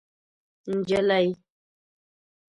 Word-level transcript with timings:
نجلۍ 0.77 1.27